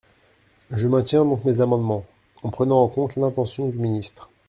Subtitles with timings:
[0.71, 2.03] Je maintiens donc mes amendement,
[2.41, 4.31] en prenant en compte l’intention du ministre.